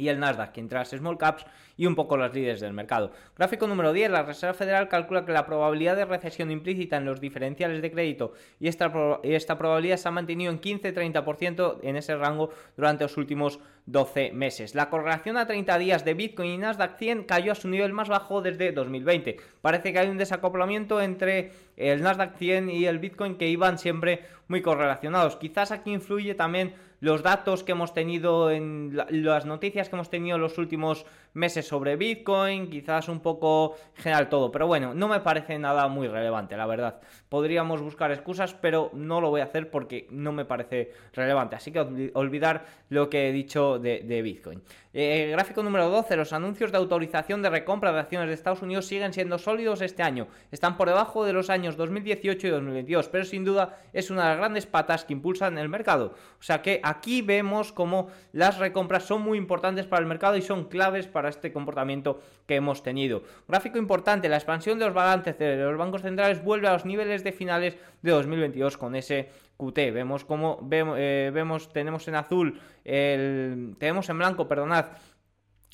[0.00, 1.44] y el Nasdaq, que entra small caps
[1.76, 3.12] y un poco los líderes del mercado.
[3.36, 7.20] Gráfico número 10, la Reserva Federal calcula que la probabilidad de recesión implícita en los
[7.20, 12.50] diferenciales de crédito y esta, esta probabilidad se ha mantenido en 15-30% en ese rango
[12.76, 14.74] durante los últimos 12 meses.
[14.74, 18.08] La correlación a 30 días de Bitcoin y Nasdaq 100 cayó a su nivel más
[18.08, 19.36] bajo desde 2020.
[19.60, 24.24] Parece que hay un desacoplamiento entre el Nasdaq 100 y el Bitcoin que iban siempre
[24.48, 25.36] muy correlacionados.
[25.36, 30.36] Quizás aquí influye también los datos que hemos tenido en las noticias que hemos tenido
[30.36, 35.20] en los últimos meses sobre Bitcoin, quizás un poco general todo, pero bueno, no me
[35.20, 37.00] parece nada muy relevante, la verdad.
[37.28, 41.70] Podríamos buscar excusas, pero no lo voy a hacer porque no me parece relevante, así
[41.70, 44.62] que olvidar lo que he dicho de, Bitcoin.
[44.92, 48.86] Eh, gráfico número 12, los anuncios de autorización de recompra de acciones de Estados Unidos
[48.86, 53.24] siguen siendo sólidos este año, están por debajo de los años 2018 y 2022, pero
[53.24, 56.14] sin duda es una de las grandes patas que impulsan el mercado.
[56.40, 60.42] O sea que aquí vemos como las recompras son muy importantes para el mercado y
[60.42, 63.22] son claves para este comportamiento que hemos tenido.
[63.46, 67.22] Gráfico importante, la expansión de los balances de los bancos centrales vuelve a los niveles
[67.22, 69.76] de finales de 2022 con ese QT.
[69.92, 74.86] Vemos como eh, vemos tenemos en azul el tenemos en blanco, perdonad,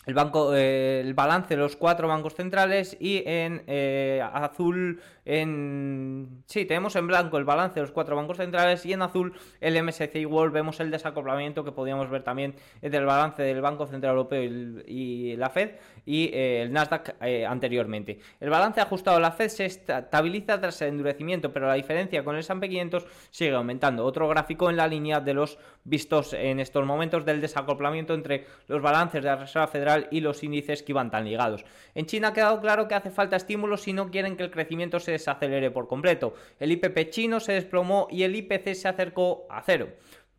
[0.06, 6.42] el banco eh, el balance de los cuatro bancos centrales y en eh, azul en
[6.46, 9.82] sí tenemos en blanco el balance de los cuatro bancos centrales y en azul el
[9.82, 14.12] MSCI World vemos el desacoplamiento que podíamos ver también entre el balance del Banco Central
[14.12, 15.72] Europeo y, la Fed
[16.06, 17.16] y eh, el Nasdaq
[17.48, 22.24] anteriormente el balance ajustado de la Fed se estabiliza tras el endurecimiento pero la diferencia
[22.24, 26.60] con el S&P 500 sigue aumentando otro gráfico en la línea de los vistos en
[26.60, 30.92] estos momentos del desacoplamiento entre los balances de la Reserva Federal y los índices que
[30.92, 31.64] iban tan ligados.
[31.94, 35.00] En China ha quedado claro que hace falta estímulos si no quieren que el crecimiento
[35.00, 36.34] se desacelere por completo.
[36.58, 39.88] El IPP chino se desplomó y el IPC se acercó a cero.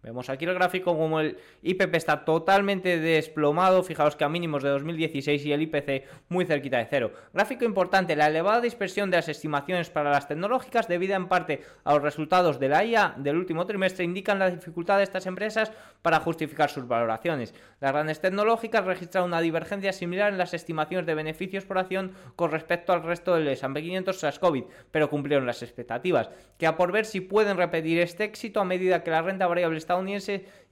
[0.08, 4.70] Vemos aquí el gráfico como el IPP está totalmente desplomado, fijaos que a mínimos de
[4.70, 7.12] 2016 y el IPC muy cerquita de cero.
[7.34, 11.94] Gráfico importante, la elevada dispersión de las estimaciones para las tecnológicas debida en parte a
[11.94, 16.22] los resultados de la IA del último trimestre indican la dificultad de estas empresas para
[16.22, 17.54] justificar sus valoraciones.
[17.82, 22.52] Las grandes tecnológicas registran una divergencia similar en las estimaciones de beneficios por acción con
[22.52, 26.30] respecto al resto del S&P 500 tras COVID, pero cumplieron las expectativas.
[26.58, 29.78] Queda por ver si pueden repetir este éxito a medida que la renta variable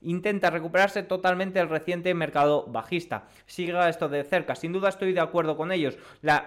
[0.02, 3.24] intenta recuperarse totalmente del reciente mercado bajista.
[3.46, 5.98] Siga esto de cerca, sin duda estoy de acuerdo con ellos.
[6.22, 6.44] La,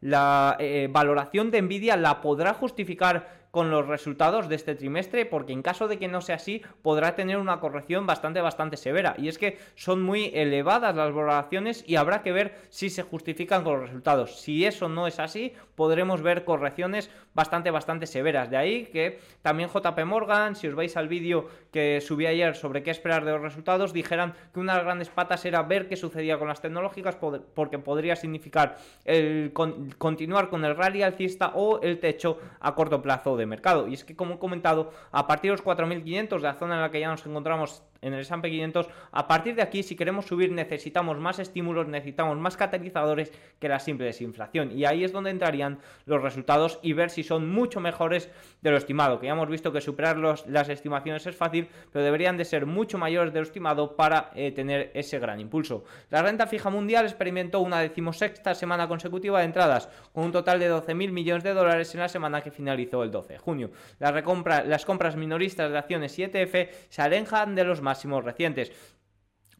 [0.00, 5.52] la, eh, valoración de Nvidia la podrá justificar con los resultados de este trimestre, porque
[5.52, 9.16] en caso de que no sea así, podrá tener una corrección bastante, bastante severa.
[9.18, 13.64] Y es que son muy elevadas las valoraciones y habrá que ver si se justifican
[13.64, 14.38] con los resultados.
[14.38, 18.48] Si eso no es así, podremos ver correcciones bastante, bastante severas.
[18.48, 22.84] De ahí que también JP Morgan, si os vais al vídeo que subí ayer sobre
[22.84, 25.96] qué esperar de los resultados, dijeran que una de las grandes patas era ver qué
[25.96, 29.52] sucedía con las tecnológicas, porque podría significar el
[29.98, 33.88] continuar con el rally alcista o el techo a corto plazo de mercado.
[33.88, 36.80] Y es que, como he comentado, a partir de los 4.500, de la zona en
[36.82, 40.26] la que ya nos encontramos en el S&P 500, a partir de aquí, si queremos
[40.26, 44.72] subir, necesitamos más estímulos, necesitamos más catalizadores que la simple desinflación.
[44.72, 48.30] Y ahí es donde entrarían los resultados y ver si son mucho mejores
[48.62, 49.18] de lo estimado.
[49.18, 52.98] Que ya hemos visto que superar las estimaciones es fácil, pero deberían de ser mucho
[52.98, 55.84] mayores de lo estimado para eh, tener ese gran impulso.
[56.10, 60.70] La renta fija mundial experimentó una decimosexta semana consecutiva de entradas, con un total de
[60.70, 63.70] 12.000 millones de dólares en la semana que finalizó el 12 de junio.
[63.98, 68.70] las compras minoristas de acciones y ETF se alejan de los máximos recientes.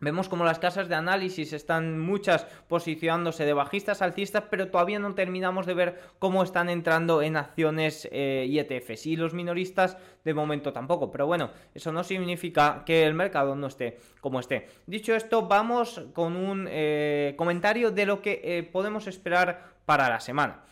[0.00, 5.14] Vemos como las casas de análisis están muchas posicionándose de bajistas alcistas, pero todavía no
[5.14, 9.06] terminamos de ver cómo están entrando en acciones eh, y ETFs.
[9.06, 11.10] Y los minoristas de momento tampoco.
[11.10, 14.68] Pero bueno, eso no significa que el mercado no esté como esté.
[14.86, 20.20] Dicho esto, vamos con un eh, comentario de lo que eh, podemos esperar para la
[20.20, 20.62] semana.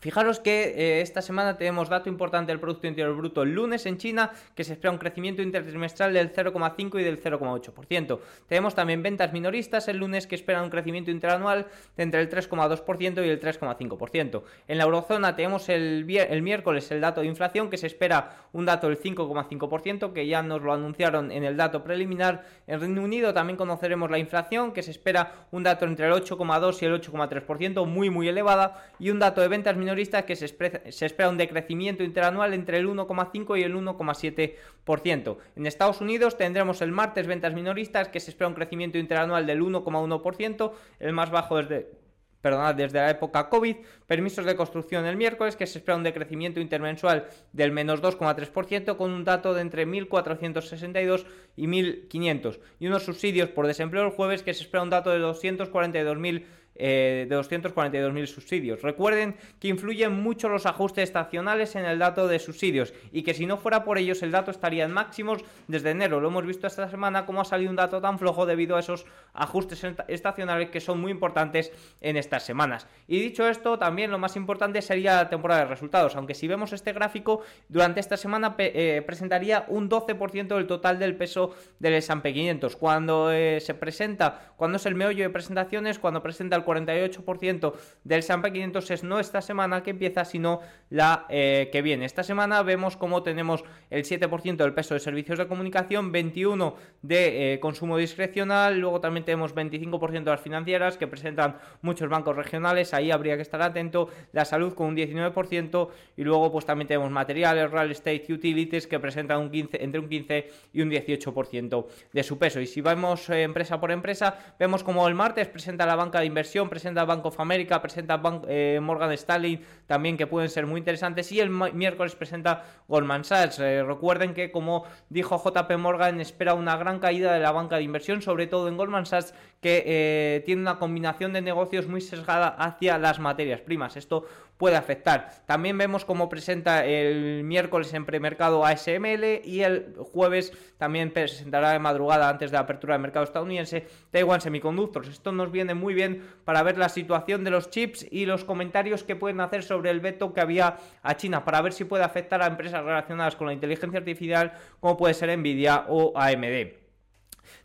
[0.00, 3.98] Fijaros que eh, esta semana tenemos dato importante del Producto Interior Bruto el lunes en
[3.98, 8.18] China, que se espera un crecimiento intertrimestral del 0,5 y del 0,8%.
[8.48, 11.66] Tenemos también ventas minoristas el lunes que esperan un crecimiento interanual
[11.98, 14.42] de entre el 3,2% y el 3,5%.
[14.68, 18.64] En la eurozona tenemos el, el miércoles el dato de inflación, que se espera un
[18.64, 22.46] dato del 5,5%, que ya nos lo anunciaron en el dato preliminar.
[22.66, 26.80] En Reino Unido también conoceremos la inflación, que se espera un dato entre el 8,2
[26.80, 29.89] y el 8,3%, muy muy elevada, y un dato de ventas minoristas
[30.26, 35.36] que se, espera un decrecimiento interanual entre el 1,5 y el 1,7%.
[35.56, 39.62] En Estados Unidos tendremos el martes ventas minoristas que se espera un crecimiento interanual del
[39.62, 42.00] 1,1%, el más bajo desde
[42.40, 43.76] perdonad, desde la época COVID,
[44.06, 49.10] permisos de construcción el miércoles, que se espera un decrecimiento intermensual del menos 2,3%, con
[49.10, 51.26] un dato de entre 1.462
[51.56, 55.20] y 1.500, y unos subsidios por desempleo el jueves, que se espera un dato de
[55.20, 58.82] 242.000 eh, de 242.000 subsidios.
[58.82, 63.44] Recuerden que influyen mucho los ajustes estacionales en el dato de subsidios y que si
[63.44, 66.20] no fuera por ellos el dato estaría en máximos desde enero.
[66.20, 69.04] Lo hemos visto esta semana como ha salido un dato tan flojo debido a esos
[69.34, 72.86] ajustes estacionales que son muy importantes en estas semanas.
[73.06, 76.72] Y dicho esto, también lo más importante sería la temporada de resultados, aunque si vemos
[76.72, 82.32] este gráfico, durante esta semana eh, presentaría un 12% del total del peso del S&P
[82.32, 82.76] 500.
[82.76, 87.72] Cuando eh, se presenta, cuando es el meollo de presentaciones, cuando presenta el 48%
[88.04, 92.04] del S&P 500 es no esta semana que empieza, sino la eh, que viene.
[92.04, 97.54] Esta semana vemos como tenemos el 7% del peso de servicios de comunicación, 21% de
[97.54, 102.92] eh, consumo discrecional, luego también tenemos 25% de las financieras que presentan muchos bancos regionales,
[102.94, 107.10] ahí habría que estar atento, la salud con un 19% y luego pues también tenemos
[107.10, 112.22] materiales, real estate, utilities que presentan un 15, entre un 15 y un 18% de
[112.22, 112.60] su peso.
[112.60, 116.26] Y si vamos eh, empresa por empresa, vemos como el martes presenta la banca de
[116.26, 121.30] inversión presenta Bank of America, presenta eh, Morgan Stanley, también que pueden ser muy interesantes.
[121.32, 123.58] Y el miércoles presenta Goldman Sachs.
[123.60, 127.82] Eh, recuerden que, como dijo JP Morgan, espera una gran caída de la banca de
[127.82, 132.48] inversión, sobre todo en Goldman Sachs, que eh, tiene una combinación de negocios muy sesgada
[132.48, 133.96] hacia las materias primas.
[133.96, 134.26] Esto
[134.60, 135.30] puede afectar.
[135.46, 141.78] También vemos cómo presenta el miércoles en premercado ASML y el jueves también presentará de
[141.78, 145.08] madrugada antes de la apertura del mercado estadounidense Taiwan Semiconductors.
[145.08, 149.04] Esto nos viene muy bien para ver la situación de los chips y los comentarios
[149.04, 152.42] que pueden hacer sobre el veto que había a China para ver si puede afectar
[152.42, 156.80] a empresas relacionadas con la inteligencia artificial como puede ser Nvidia o AMD.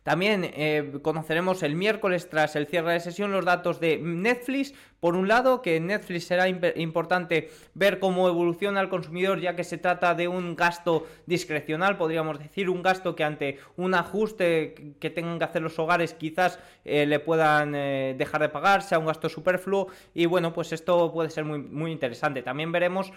[0.04, 4.74] También eh, conoceremos el miércoles tras el cierre de sesión los datos de Netflix.
[5.06, 9.64] Por un lado, que en Netflix será importante ver cómo evoluciona el consumidor, ya que
[9.64, 15.12] se trata de un gasto discrecional, podríamos decir, un gasto que ante un ajuste que
[15.12, 19.06] tengan que hacer los hogares quizás eh, le puedan eh, dejar de pagar, sea un
[19.06, 19.90] gasto superfluo.
[20.16, 22.42] Y bueno, pues esto puede ser muy, interesante.
[22.42, 23.14] También veremos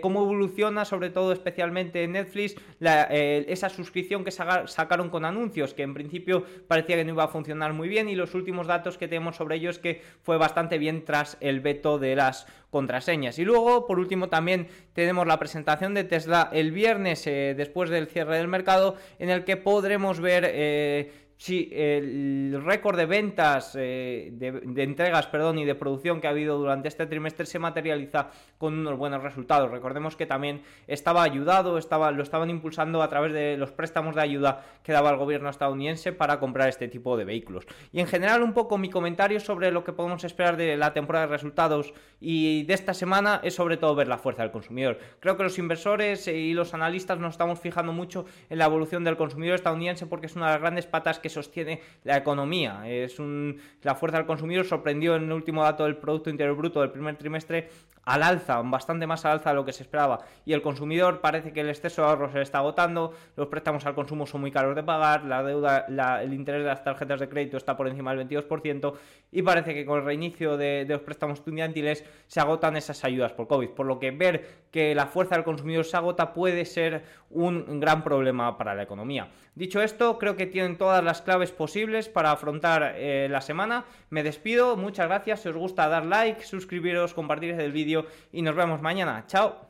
[0.00, 5.92] cómo evoluciona, sobre todo especialmente en Netflix, esa suscripción que sacaron con anuncios, que en
[5.92, 9.36] principio parecía que no iba a funcionar muy bien y los últimos datos que tenemos
[9.36, 13.38] sobre ello es que fue bastante bien tras el veto de las contraseñas.
[13.38, 18.06] Y luego, por último, también tenemos la presentación de Tesla el viernes eh, después del
[18.06, 20.44] cierre del mercado en el que podremos ver...
[20.46, 26.30] Eh, Sí, el récord de ventas, eh, de, entregas, perdón, y de producción que ha
[26.30, 29.70] habido durante este trimestre se materializa con unos buenos resultados.
[29.70, 34.22] Recordemos que también estaba ayudado, estaba, lo estaban impulsando a través de los préstamos de
[34.22, 37.66] ayuda que daba el gobierno estadounidense para comprar este tipo de vehículos.
[37.92, 41.26] Y en general, un poco mi comentario sobre lo que podemos esperar de la temporada
[41.26, 44.98] de resultados y de esta semana es sobre todo ver la fuerza del consumidor.
[45.20, 49.18] Creo que los inversores y los analistas nos estamos fijando mucho en la evolución del
[49.18, 52.82] consumidor estadounidense porque es una de las grandes patas que sostiene la economía.
[52.86, 56.80] Es un, la fuerza del consumidor sorprendió en el último dato del Producto Interior Bruto
[56.80, 57.68] del primer trimestre
[58.06, 60.20] al alza, bastante más al alza de lo que se esperaba.
[60.44, 63.84] Y el consumidor parece que el exceso de ahorro se le está agotando, los préstamos
[63.84, 65.86] al consumo son muy caros de pagar, la deuda,
[66.22, 68.94] el interés de las tarjetas de crédito está por encima del 22%
[69.32, 73.32] y parece que con el reinicio de, de los préstamos estudiantiles se agotan esas ayudas
[73.32, 73.70] por COVID.
[73.70, 78.04] Por lo que ver que la fuerza del consumidor se agota puede ser un gran
[78.04, 79.30] problema para la economía.
[79.56, 83.86] Dicho esto, creo que tienen todas las claves posibles para afrontar eh, la semana.
[84.10, 88.54] Me despido, muchas gracias, si os gusta dar like, suscribiros, compartir el vídeo y nos
[88.54, 89.24] vemos mañana.
[89.26, 89.65] Chao.